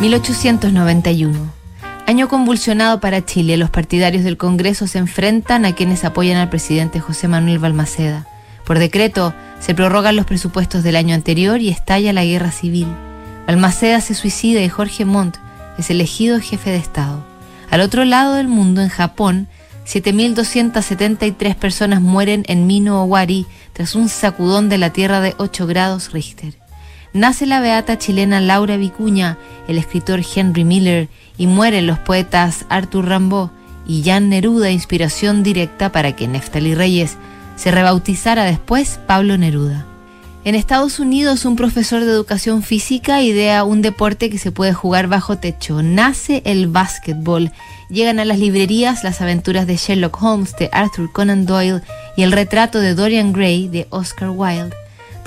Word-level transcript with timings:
1891. 0.00 1.36
Año 2.06 2.28
convulsionado 2.28 3.00
para 3.00 3.24
Chile. 3.24 3.56
Los 3.56 3.70
partidarios 3.70 4.22
del 4.22 4.36
Congreso 4.36 4.86
se 4.86 4.98
enfrentan 4.98 5.64
a 5.64 5.74
quienes 5.74 6.04
apoyan 6.04 6.36
al 6.36 6.48
presidente 6.48 7.00
José 7.00 7.26
Manuel 7.26 7.58
Balmaceda. 7.58 8.24
Por 8.64 8.78
decreto, 8.78 9.34
se 9.58 9.74
prorrogan 9.74 10.14
los 10.14 10.24
presupuestos 10.24 10.84
del 10.84 10.94
año 10.94 11.16
anterior 11.16 11.60
y 11.60 11.70
estalla 11.70 12.12
la 12.12 12.24
guerra 12.24 12.52
civil. 12.52 12.86
Balmaceda 13.48 14.00
se 14.00 14.14
suicida 14.14 14.62
y 14.62 14.68
Jorge 14.68 15.04
Montt 15.04 15.36
es 15.78 15.90
elegido 15.90 16.38
jefe 16.38 16.70
de 16.70 16.76
Estado. 16.76 17.24
Al 17.68 17.80
otro 17.80 18.04
lado 18.04 18.34
del 18.34 18.46
mundo, 18.46 18.82
en 18.82 18.90
Japón, 18.90 19.48
7.273 19.84 21.56
personas 21.56 22.00
mueren 22.00 22.44
en 22.46 22.68
Mino 22.68 23.02
Owari 23.02 23.46
tras 23.72 23.96
un 23.96 24.08
sacudón 24.08 24.68
de 24.68 24.78
la 24.78 24.90
Tierra 24.90 25.20
de 25.20 25.34
8 25.38 25.66
grados 25.66 26.12
Richter 26.12 26.67
nace 27.12 27.46
la 27.46 27.60
beata 27.60 27.98
chilena 27.98 28.40
Laura 28.40 28.76
Vicuña, 28.76 29.38
el 29.66 29.78
escritor 29.78 30.20
Henry 30.34 30.64
Miller 30.64 31.08
y 31.36 31.46
mueren 31.46 31.86
los 31.86 31.98
poetas 31.98 32.64
Arthur 32.68 33.08
Rimbaud 33.08 33.50
y 33.86 34.02
Jan 34.02 34.28
Neruda, 34.28 34.70
inspiración 34.70 35.42
directa 35.42 35.90
para 35.90 36.14
que 36.14 36.28
Neftali 36.28 36.74
Reyes 36.74 37.16
se 37.56 37.70
rebautizara 37.70 38.44
después 38.44 39.00
Pablo 39.06 39.36
Neruda. 39.38 39.86
En 40.44 40.54
Estados 40.54 40.98
Unidos, 41.00 41.44
un 41.44 41.56
profesor 41.56 42.04
de 42.04 42.10
educación 42.10 42.62
física 42.62 43.20
idea 43.22 43.64
un 43.64 43.82
deporte 43.82 44.30
que 44.30 44.38
se 44.38 44.52
puede 44.52 44.72
jugar 44.72 45.08
bajo 45.08 45.36
techo. 45.36 45.82
Nace 45.82 46.42
el 46.46 46.68
básquetbol. 46.68 47.50
Llegan 47.90 48.18
a 48.18 48.24
las 48.24 48.38
librerías 48.38 49.04
las 49.04 49.20
aventuras 49.20 49.66
de 49.66 49.76
Sherlock 49.76 50.22
Holmes 50.22 50.56
de 50.56 50.70
Arthur 50.72 51.12
Conan 51.12 51.44
Doyle 51.44 51.82
y 52.16 52.22
el 52.22 52.32
retrato 52.32 52.78
de 52.78 52.94
Dorian 52.94 53.32
Gray 53.32 53.68
de 53.68 53.88
Oscar 53.90 54.30
Wilde. 54.30 54.74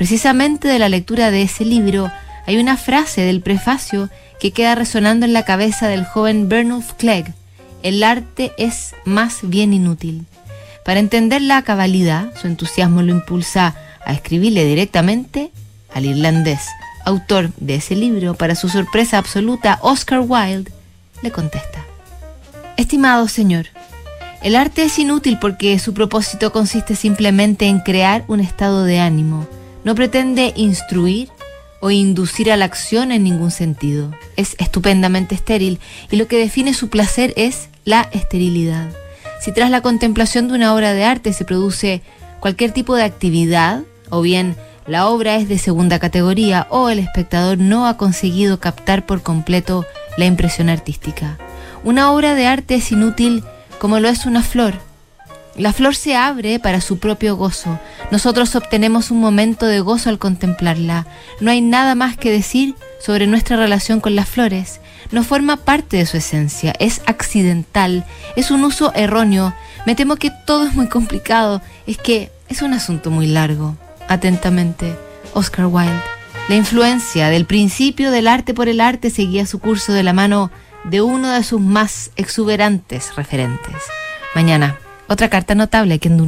Precisamente 0.02 0.68
de 0.68 0.80
la 0.80 0.90
lectura 0.90 1.30
de 1.30 1.44
ese 1.44 1.64
libro 1.64 2.12
hay 2.48 2.58
una 2.58 2.76
frase 2.76 3.22
del 3.22 3.42
prefacio 3.42 4.10
que 4.40 4.50
queda 4.50 4.74
resonando 4.74 5.28
en 5.28 5.34
la 5.34 5.46
cabeza 5.46 5.88
del 5.88 6.06
joven 6.06 6.50
Bernulf 6.50 6.94
Clegg. 6.94 7.36
El 7.84 8.02
arte 8.02 8.52
es 8.58 8.96
más 9.06 9.42
bien 9.44 9.74
inútil. 9.74 10.26
Para 10.84 11.00
entender 11.00 11.44
la 11.44 11.62
cabalidad, 11.62 12.34
su 12.36 12.48
entusiasmo 12.48 13.04
lo 13.04 13.12
impulsa 13.12 13.76
a 14.04 14.14
escribirle 14.14 14.66
directamente 14.66 15.52
al 15.94 16.06
irlandés, 16.06 16.62
autor 17.06 17.52
de 17.58 17.76
ese 17.76 17.96
libro. 17.96 18.34
Para 18.34 18.56
su 18.56 18.70
sorpresa 18.70 19.20
absoluta, 19.20 19.78
Oscar 19.84 20.22
Wilde 20.22 20.72
le 21.22 21.30
contesta. 21.30 21.86
Estimado 22.76 23.28
señor, 23.28 23.68
el 24.42 24.56
arte 24.56 24.84
es 24.84 24.98
inútil 24.98 25.38
porque 25.40 25.78
su 25.78 25.94
propósito 25.94 26.52
consiste 26.52 26.96
simplemente 26.96 27.68
en 27.68 27.82
crear 27.82 28.24
un 28.28 28.40
estado 28.40 28.84
de 28.84 29.00
ánimo 29.00 29.48
no 29.84 29.96
pretende 29.96 30.54
instruir 30.56 31.30
o 31.80 31.92
inducir 31.92 32.52
a 32.52 32.58
la 32.58 32.66
acción 32.66 33.12
en 33.12 33.24
ningún 33.24 33.52
sentido. 33.52 34.12
Es 34.38 34.56
estupendamente 34.60 35.36
estéril 35.36 35.80
y 36.10 36.16
lo 36.16 36.28
que 36.28 36.38
define 36.38 36.74
su 36.74 36.90
placer 36.90 37.34
es 37.36 37.70
la 37.86 38.08
esterilidad. 38.12 38.90
Si 39.42 39.52
tras 39.52 39.72
la 39.72 39.82
contemplación 39.82 40.48
de 40.48 40.54
una 40.54 40.74
obra 40.76 40.94
de 40.94 41.04
arte 41.04 41.34
se 41.34 41.46
produce 41.46 42.02
cualquier 42.40 42.72
tipo 42.72 42.96
de 42.96 43.04
actividad, 43.04 43.82
o 44.10 44.22
bien 44.22 44.56
la 44.86 45.08
obra 45.08 45.36
es 45.38 45.50
de 45.50 45.58
segunda 45.58 46.00
categoría 46.00 46.68
o 46.70 46.90
el 46.90 47.00
espectador 47.00 47.58
no 47.58 47.88
ha 47.88 47.98
conseguido 47.98 48.60
captar 48.60 49.06
por 49.06 49.24
completo 49.24 49.86
la 50.18 50.26
impresión 50.26 50.70
artística. 50.70 51.38
Una 51.84 52.12
obra 52.12 52.36
de 52.36 52.46
arte 52.46 52.76
es 52.76 52.92
inútil 52.92 53.44
como 53.80 54.00
lo 54.00 54.10
es 54.10 54.28
una 54.28 54.44
flor, 54.44 54.76
la 55.56 55.74
flor 55.74 55.96
se 55.96 56.16
abre 56.16 56.60
para 56.60 56.82
su 56.82 57.00
propio 57.00 57.36
gozo. 57.36 57.80
Nosotros 58.10 58.56
obtenemos 58.56 59.12
un 59.12 59.20
momento 59.20 59.66
de 59.66 59.82
gozo 59.82 60.10
al 60.10 60.18
contemplarla. 60.18 61.08
No 61.40 61.52
hay 61.52 61.62
nada 61.62 61.96
más 61.96 62.18
que 62.18 62.32
decir 62.32 62.76
sobre 63.00 63.28
nuestra 63.28 63.58
relación 63.58 64.00
con 64.00 64.16
las 64.16 64.30
flores. 64.30 64.80
No 65.12 65.24
forma 65.24 65.58
parte 65.58 65.98
de 65.98 66.06
su 66.06 66.18
esencia, 66.18 66.74
es 66.80 67.02
accidental, 67.06 68.06
es 68.36 68.50
un 68.50 68.64
uso 68.64 68.94
erróneo. 68.96 69.54
Me 69.86 69.96
temo 69.96 70.16
que 70.16 70.32
todo 70.46 70.66
es 70.66 70.74
muy 70.74 70.88
complicado, 70.88 71.62
es 71.86 71.98
que 71.98 72.32
es 72.48 72.62
un 72.62 72.74
asunto 72.74 73.12
muy 73.12 73.28
largo. 73.28 73.76
Atentamente, 74.08 74.96
Oscar 75.34 75.66
Wilde. 75.66 76.02
La 76.48 76.56
influencia 76.56 77.30
del 77.30 77.46
principio 77.46 78.10
del 78.10 78.28
arte 78.28 78.54
por 78.54 78.68
el 78.68 78.82
arte 78.82 79.10
seguía 79.10 79.46
su 79.46 79.60
curso 79.60 79.94
de 79.94 80.04
la 80.04 80.14
mano 80.14 80.50
de 80.86 81.02
uno 81.02 81.30
de 81.30 81.44
sus 81.44 81.62
más 81.62 82.12
exuberantes 82.16 83.16
referentes. 83.16 83.76
Mañana 84.34 84.78
otra 85.12 85.30
carta 85.30 85.56
notable 85.56 86.00
que 86.00 86.08